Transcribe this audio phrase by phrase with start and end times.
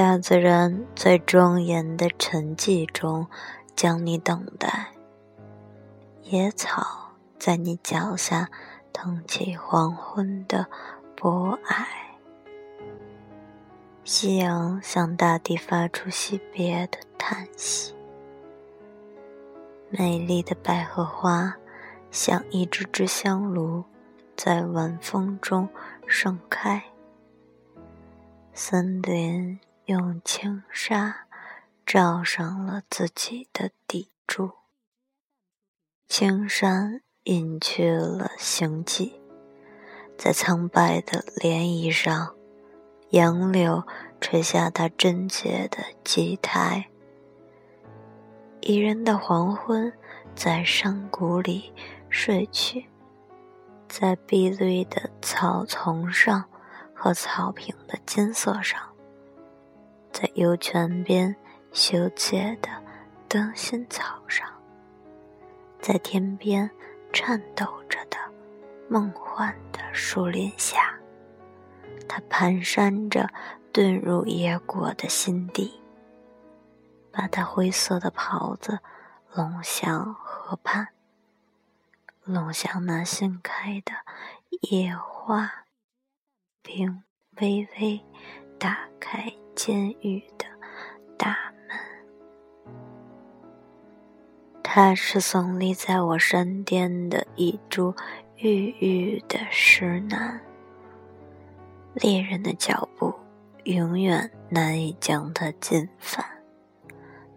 [0.00, 3.26] 大自然在庄严的沉寂中
[3.76, 4.86] 将你等待。
[6.22, 8.48] 野草在你脚下
[8.94, 10.66] 腾起黄昏的
[11.14, 11.86] 博爱。
[14.02, 17.94] 夕阳向大地发出惜别的叹息。
[19.90, 21.54] 美丽的百合花
[22.10, 23.84] 像一支支香炉，
[24.34, 25.68] 在晚风中
[26.06, 26.82] 盛开。
[28.54, 31.26] 森林用轻纱
[31.84, 34.52] 罩上了自己的底柱，
[36.06, 39.20] 青山隐去了行迹，
[40.16, 42.36] 在苍白的涟漪上，
[43.08, 43.84] 杨柳
[44.20, 46.88] 垂下它贞洁的基台。
[48.60, 49.92] 宜人的黄昏，
[50.36, 51.72] 在山谷里
[52.08, 52.86] 睡去，
[53.88, 56.44] 在碧绿的草丛上。
[57.02, 58.89] 和草坪的金色上，
[60.12, 61.34] 在幽泉边
[61.72, 62.68] 羞怯的
[63.28, 64.48] 灯芯草上，
[65.80, 66.70] 在天边
[67.12, 68.16] 颤抖着的
[68.88, 70.98] 梦幻的树林下，
[72.08, 73.30] 它蹒跚着
[73.72, 75.80] 遁入野果的心底，
[77.10, 78.80] 把它灰色的袍子
[79.32, 80.88] 拢向河畔，
[82.24, 83.92] 拢向那新开的
[84.60, 85.52] 野花。
[86.62, 87.02] 并
[87.40, 88.00] 微微
[88.58, 90.46] 打开监狱的
[91.18, 91.36] 大
[91.68, 91.78] 门。
[94.62, 97.94] 它是耸立在我山巅的一株
[98.36, 100.40] 郁郁的石楠。
[101.92, 103.14] 猎人的脚步
[103.64, 106.24] 永远难以将它进犯。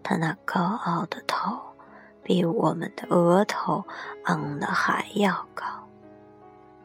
[0.01, 1.59] 他那高傲的头，
[2.23, 3.83] 比我们的额头
[4.23, 5.65] 昂得还要高。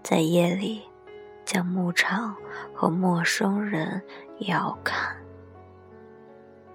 [0.03, 0.83] 在夜里。
[1.44, 2.37] 将牧场
[2.75, 4.03] 和陌生人
[4.41, 5.16] 遥看，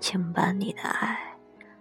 [0.04, 1.18] 请把你的爱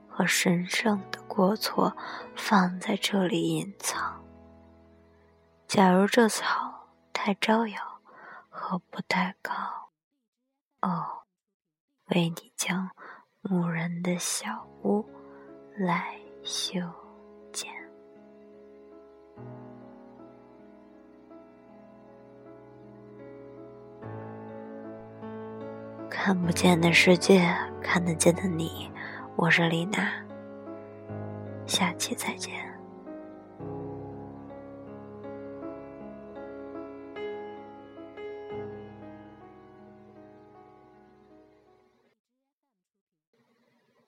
[0.09, 1.93] 和神圣的过错
[2.37, 4.25] 放在这里隐藏。
[5.66, 7.82] 假如这草太招摇
[8.49, 9.53] 和不太高，
[10.82, 11.05] 哦，
[12.15, 12.88] 为你将
[13.41, 15.05] 牧人的小屋
[15.77, 16.78] 来修
[17.53, 17.72] 建。
[26.09, 27.53] 看不见的世界，
[27.92, 28.91] 看得见的你，
[29.36, 30.10] 我是丽娜。
[31.66, 32.72] 下期再见。